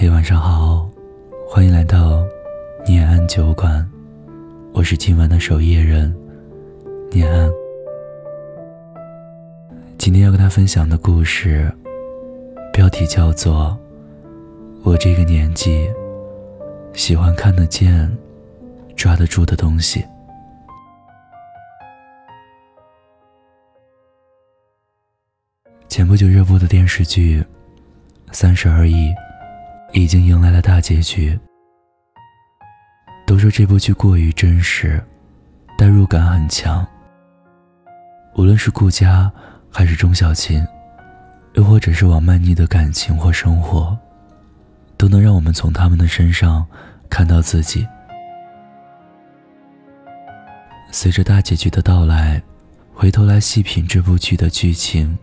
[0.00, 0.88] 嘿，晚上好，
[1.44, 2.24] 欢迎来到
[2.86, 3.84] 念安酒馆，
[4.72, 6.14] 我是今晚的守夜人
[7.10, 7.50] 念安。
[9.98, 11.68] 今天要跟他分享的故事，
[12.72, 13.76] 标题叫做
[14.88, 15.90] 《我这个年纪
[16.92, 18.08] 喜欢看得见、
[18.94, 20.00] 抓得住的东西》。
[25.88, 27.40] 前不久热播的电视剧
[28.30, 28.94] 《三十而已》。
[29.92, 31.38] 已经迎来了大结局。
[33.26, 35.02] 都说这部剧过于真实，
[35.76, 36.86] 代入感很强。
[38.36, 39.30] 无论是顾佳，
[39.70, 40.66] 还是钟小琴，
[41.54, 43.96] 又或者是王曼妮的感情或生活，
[44.96, 46.66] 都能让我们从他们的身上
[47.10, 47.86] 看到自己。
[50.90, 52.40] 随着大结局的到来，
[52.94, 55.18] 回头来细品这部剧的剧情、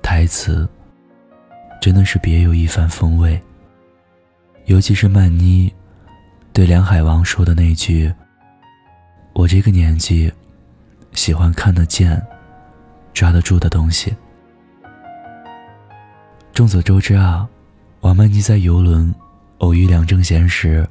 [0.00, 0.68] 台词，
[1.80, 3.40] 真的是别有一番风味。
[4.66, 5.72] 尤其是曼妮
[6.52, 8.12] 对梁海王说的那句
[9.34, 10.32] ：“我这个年纪
[11.12, 12.20] 喜欢看得见、
[13.12, 14.14] 抓得住的东西。”
[16.54, 17.48] 众所周知啊，
[18.00, 19.12] 王曼妮在游轮
[19.58, 20.88] 偶遇梁正贤时，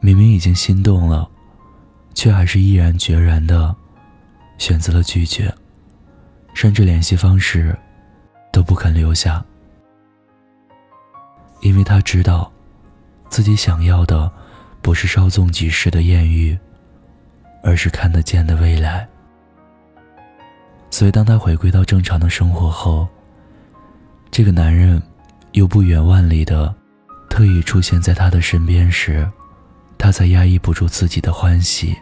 [0.00, 1.28] 明明已经心动了，
[2.14, 3.74] 却还是毅然决然的
[4.58, 5.52] 选择了拒绝，
[6.54, 7.76] 甚至联系方式
[8.52, 9.44] 都不肯留下，
[11.60, 12.50] 因为他知道。
[13.28, 14.30] 自己想要的，
[14.80, 16.56] 不是稍纵即逝的艳遇，
[17.62, 19.06] 而是看得见的未来。
[20.90, 23.06] 所以，当他回归到正常的生活后，
[24.30, 25.02] 这个男人
[25.52, 26.74] 又不远万里的
[27.28, 29.28] 特意出现在他的身边时，
[29.98, 31.94] 他才压抑不住自己的欢喜，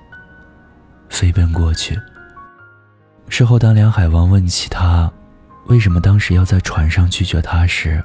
[1.08, 1.98] 飞奔过去。
[3.28, 5.10] 事后，当梁海王问起他
[5.66, 8.04] 为什么当时要在船上拒绝他时，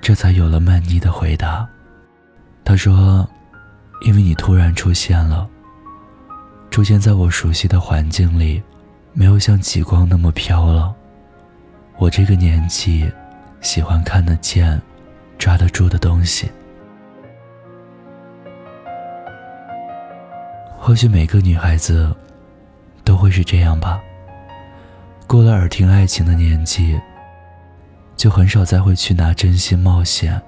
[0.00, 1.68] 这才有了曼妮的回答。
[2.72, 3.28] 他说
[4.00, 5.46] ：“因为你突然出现了，
[6.70, 8.62] 出现在我熟悉的环境里，
[9.12, 10.90] 没有像极光那么飘了。
[11.98, 13.12] 我这个年纪，
[13.60, 14.80] 喜欢看得见、
[15.36, 16.50] 抓得住的东西。
[20.78, 22.10] 或许每个女孩子
[23.04, 24.00] 都会是这样吧。
[25.26, 26.98] 过了耳听爱情的年纪，
[28.16, 30.40] 就很少再会去拿真心冒险。”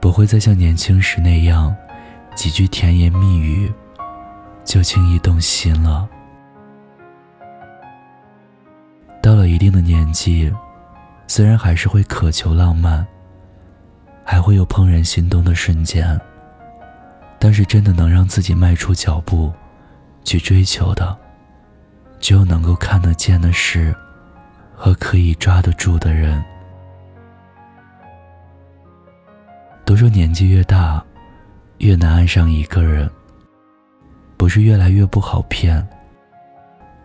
[0.00, 1.74] 不会再像年轻时那样，
[2.34, 3.72] 几句甜言蜜语
[4.64, 6.08] 就轻易动心了。
[9.22, 10.52] 到了一定的年纪，
[11.26, 13.04] 虽然还是会渴求浪漫，
[14.24, 16.20] 还会有怦然心动的瞬间，
[17.38, 19.52] 但是真的能让自己迈出脚步
[20.22, 21.16] 去追求的，
[22.20, 23.92] 只有能够看得见的事
[24.76, 26.44] 和可以抓得住的人。
[29.86, 31.02] 都说年纪越大，
[31.78, 33.08] 越难爱上一个人。
[34.36, 35.86] 不是越来越不好骗，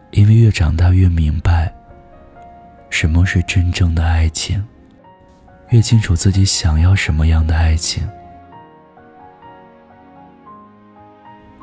[0.09, 1.71] 因为越长大越明白，
[2.89, 4.65] 什么是真正的爱情，
[5.69, 8.03] 越清楚自己想要什么样的爱情。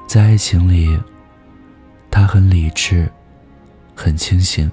[0.07, 0.99] 在爱情里，
[2.13, 3.11] 他很理智，
[3.93, 4.71] 很清醒。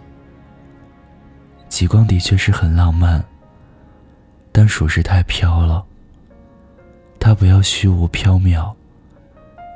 [1.68, 3.22] 极光的确是很浪漫，
[4.52, 5.84] 但属实太飘了。
[7.20, 8.74] 他不要虚无缥缈、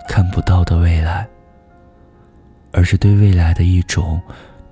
[0.08, 1.28] 看不到的未来，
[2.72, 4.22] 而是对未来的一种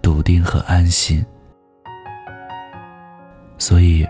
[0.01, 1.25] 笃定和安心。
[3.57, 4.07] 所以，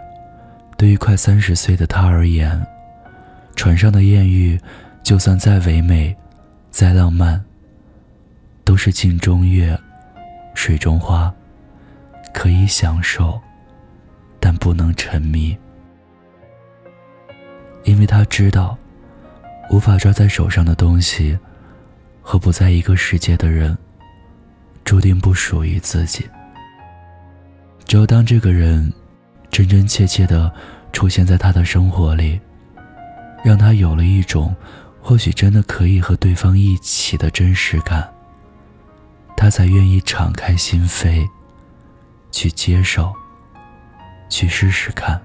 [0.77, 2.61] 对于快三十岁的他而言，
[3.55, 4.59] 船上的艳遇，
[5.01, 6.15] 就算再唯美、
[6.69, 7.41] 再浪漫，
[8.65, 9.79] 都是镜中月、
[10.53, 11.33] 水中花，
[12.33, 13.39] 可以享受，
[14.39, 15.57] 但不能沉迷。
[17.87, 18.77] 因为他知道，
[19.71, 21.39] 无法抓在手上的东西，
[22.21, 23.77] 和不在一个世界的人，
[24.83, 26.27] 注定不属于自己。
[27.85, 28.91] 只有当这个人
[29.49, 30.53] 真真切切的
[30.91, 32.37] 出现在他的生活里，
[33.41, 34.53] 让他有了一种
[35.01, 38.05] 或许真的可以和对方一起的真实感，
[39.37, 41.25] 他才愿意敞开心扉，
[42.31, 43.13] 去接受，
[44.29, 45.21] 去试试看。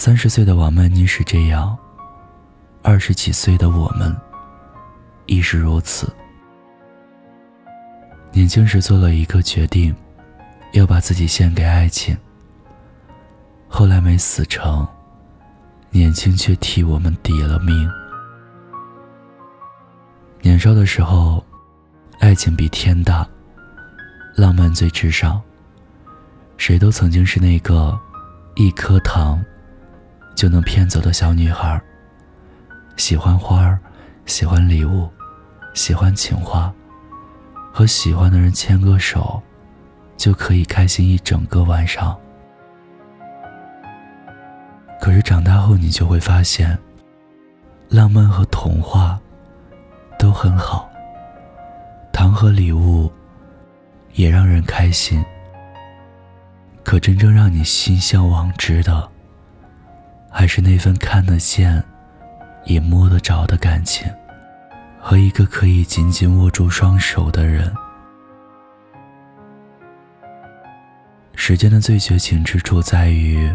[0.00, 1.76] 三十岁的王曼妮是这样，
[2.80, 4.16] 二十几岁的我们
[5.26, 6.10] 亦是如此。
[8.32, 9.94] 年轻时做了一个决定，
[10.72, 12.16] 要把自己献给爱情。
[13.68, 14.88] 后来没死成，
[15.90, 17.86] 年轻却替我们抵了命。
[20.40, 21.44] 年少的时候，
[22.20, 23.28] 爱情比天大，
[24.34, 25.38] 浪漫最至上。
[26.56, 28.00] 谁都曾经是那个。
[28.56, 29.42] 一颗糖
[30.40, 31.78] 就能骗走的小女孩，
[32.96, 33.78] 喜欢花儿，
[34.24, 35.06] 喜欢礼物，
[35.74, 36.72] 喜欢情话，
[37.70, 39.42] 和喜欢的人牵个手，
[40.16, 42.18] 就可以开心一整个晚上。
[44.98, 46.78] 可是长大后，你就会发现，
[47.90, 49.20] 浪漫和童话
[50.18, 50.88] 都很好，
[52.14, 53.12] 糖和礼物
[54.14, 55.22] 也让人开心。
[56.82, 59.06] 可真正让你心向往之的，
[60.30, 61.82] 还是那份看得见、
[62.64, 64.10] 也摸得着的感情，
[64.98, 67.70] 和一个可以紧紧握住双手的人。
[71.34, 73.54] 时间的最绝情之处在于，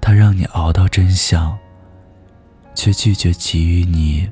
[0.00, 1.58] 它让你熬到真相，
[2.74, 4.30] 却拒绝给予你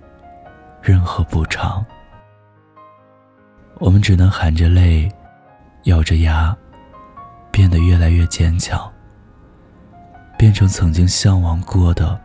[0.81, 1.85] 任何补偿。
[3.81, 5.11] 我们只能含着泪，
[5.85, 6.57] 咬着牙。
[7.51, 8.93] 变得越来越坚强，
[10.37, 12.21] 变成曾经向往过的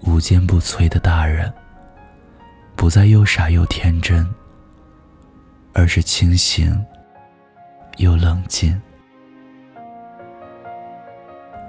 [0.00, 1.52] 无坚不摧的大人，
[2.76, 4.26] 不再又傻又天真，
[5.72, 6.84] 而是清醒
[7.96, 8.80] 又冷静。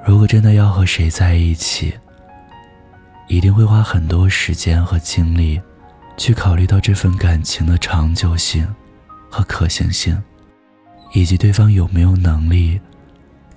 [0.06, 1.94] 如果真的要和谁在一起，
[3.28, 5.62] 一定会花很多时间和精力，
[6.18, 8.68] 去考虑到这份感情的长久性
[9.30, 10.22] 和可行性。
[11.16, 12.82] 以及对方有没有能力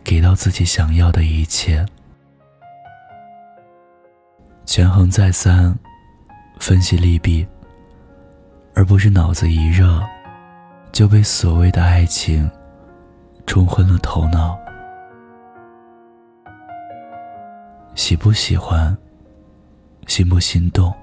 [0.07, 1.85] 给到自己想要的一切，
[4.65, 5.77] 权衡再三，
[6.61, 7.45] 分析利弊，
[8.73, 10.01] 而不是脑子一热
[10.93, 12.49] 就被所谓的爱情
[13.49, 14.57] 冲昏了头脑。
[17.97, 18.97] 喜不喜欢，
[20.07, 20.95] 心不心动，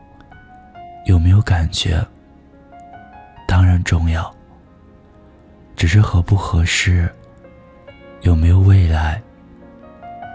[1.07, 2.01] 有没有感觉，
[3.49, 4.33] 当然重要。
[5.75, 7.13] 只是合不合适，
[8.23, 9.21] 有没有未来，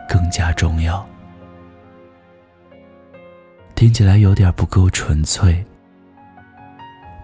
[0.09, 1.07] 更加重要。
[3.75, 5.65] 听起来有点不够纯粹，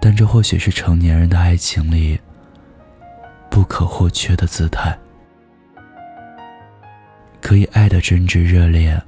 [0.01, 2.19] 但这或许是成年人的爱情里
[3.51, 4.99] 不可或缺的姿态。
[7.41, 9.01] 可以爱的真挚热烈，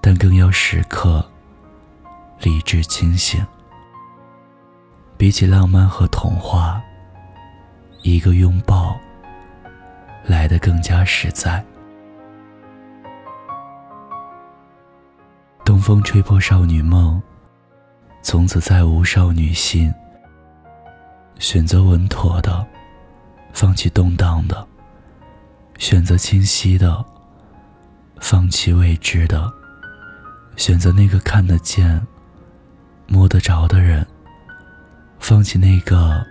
[0.00, 1.24] 但更要时刻
[2.40, 3.46] 理智清醒。
[5.18, 6.82] 比起浪漫和童话。
[8.02, 8.98] 一个拥抱
[10.30, 11.62] 来的更加实在。
[15.64, 17.20] 东风吹破少女梦，
[18.22, 19.92] 从此再无少女心。
[21.40, 22.64] 选择稳妥的，
[23.52, 24.56] 放弃动荡的；
[25.78, 27.04] 选择清晰的，
[28.20, 29.50] 放弃未知的；
[30.56, 32.00] 选择那个看得见、
[33.08, 34.06] 摸得着的人，
[35.18, 36.24] 放弃那个。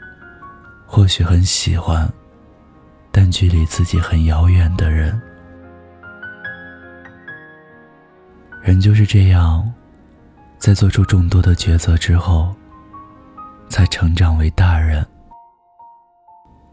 [0.91, 2.11] 或许很喜欢，
[3.11, 5.19] 但距离自己很遥远的人。
[8.61, 9.71] 人就是这样，
[10.57, 12.53] 在做出众多的抉择之后，
[13.69, 15.05] 才成长为大人。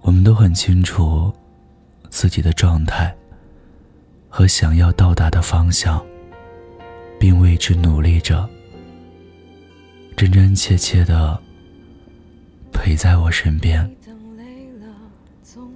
[0.02, 1.32] 我们都很清楚
[2.10, 3.14] 自己的状态
[4.28, 6.04] 和想要到达的方向，
[7.18, 8.48] 并为之努力着。
[10.16, 11.40] 真真切切的
[12.72, 13.95] 陪在我身边。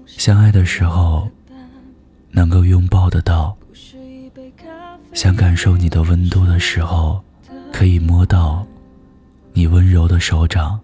[0.07, 1.29] 相爱的时候，
[2.31, 3.57] 能够拥抱得到；
[5.13, 7.23] 想感受你的温度的时候，
[7.73, 8.67] 可以摸到
[9.53, 10.79] 你温柔的手掌；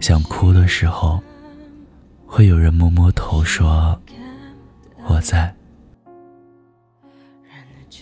[0.00, 1.22] 想哭的时候，
[2.26, 3.98] 会有人摸摸头说
[5.06, 5.54] 我在。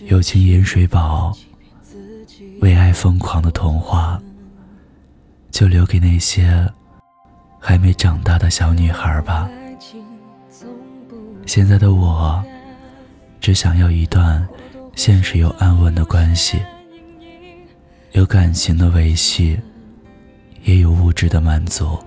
[0.07, 1.37] 友情饮水饱，
[2.61, 4.21] 为爱疯狂的童话，
[5.51, 6.67] 就留给那些
[7.59, 9.49] 还没长大的小女孩吧。
[11.51, 12.41] 现在的我，
[13.41, 14.49] 只想要一段
[14.95, 16.63] 现实又安稳的关系，
[18.13, 19.59] 有感情的维系，
[20.63, 21.99] 也有物质的满足。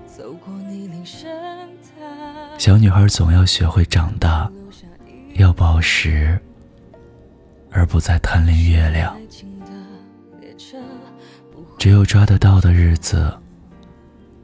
[2.57, 4.49] 小女孩总要学会长大，
[5.33, 6.39] 要宝石，
[7.69, 9.13] 而不再贪恋月亮。
[11.77, 13.29] 只有抓得到的日子，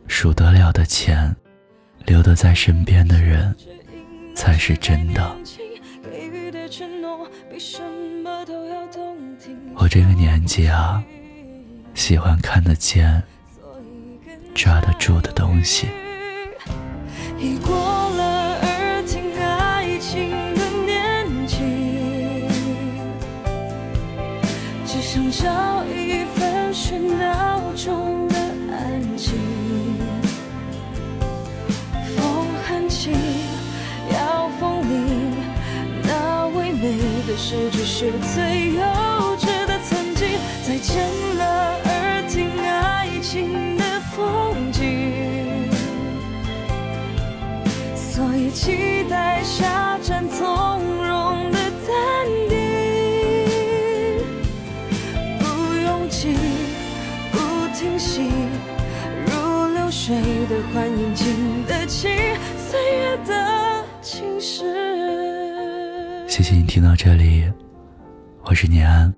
[0.09, 1.33] 数得了的钱，
[2.05, 3.55] 留得在身边的人。
[4.39, 5.35] 才是真的。
[9.75, 11.03] 我这个年纪啊，
[11.93, 13.21] 喜欢看得见、
[14.55, 15.87] 抓得住的东西。
[37.71, 38.98] 只是最后
[66.39, 67.43] 谢谢你听到这里，
[68.43, 69.13] 我是念安，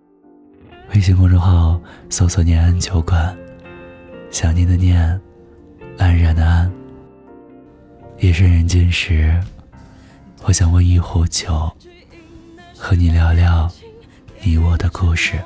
[0.91, 3.37] 微信公众号搜索“念安酒馆”，
[4.31, 5.21] 想念的念，
[5.99, 6.71] 安然的安。
[8.21, 9.39] 夜深人静时，
[10.45, 11.71] 我想温一壶酒，
[12.75, 13.71] 和你聊聊
[14.41, 15.39] 你我的故事。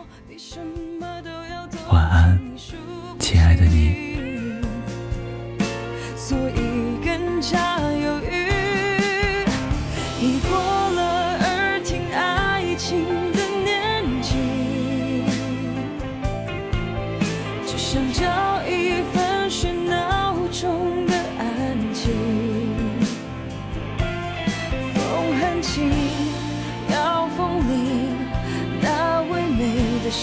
[1.91, 2.39] 晚安，
[3.19, 4.05] 亲爱的你。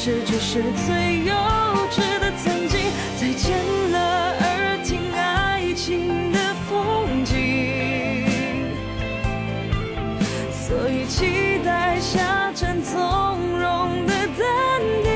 [0.05, 1.33] 美的诗句是最幼
[1.93, 2.81] 稚的曾经。
[3.21, 3.57] 再见
[3.93, 8.27] 了，耳听爱情的风景。
[10.51, 14.43] 所以期待下站从容的淡
[15.05, 15.11] 定，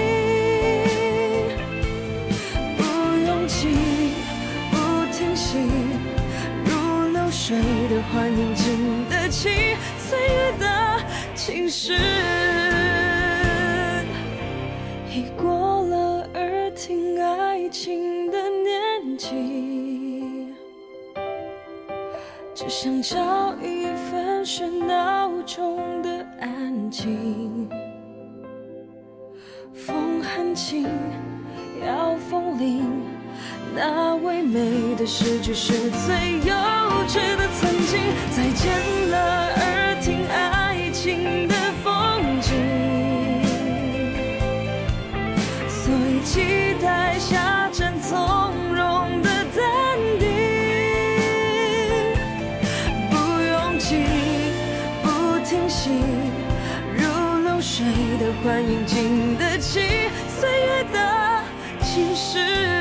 [2.79, 2.85] 不
[3.27, 4.13] 拥挤，
[4.71, 4.77] 不
[5.13, 5.59] 停息，
[6.65, 7.59] 如流水
[7.91, 9.49] 的欢迎，经得起
[9.99, 10.67] 岁月的
[11.35, 11.99] 侵蚀。
[15.17, 20.53] 已过了耳听爱情的年纪。
[22.55, 27.67] 只想找一份喧闹中的安静。
[29.73, 30.87] 风很轻，
[31.87, 32.85] 要风铃，
[33.75, 36.55] 那唯美的诗句是最幼
[37.09, 37.99] 稚的曾经。
[38.37, 39.17] 再见了，
[39.55, 42.86] 耳听爱情的风景。
[46.37, 46.43] 期
[46.83, 50.29] 待下站从容的淡定，
[53.09, 54.05] 不用急，
[55.03, 55.89] 不停息，
[56.95, 57.05] 如
[57.43, 57.87] 流水
[58.21, 59.81] 的欢迎，经得起
[60.39, 61.43] 岁月的
[61.81, 62.76] 侵蚀。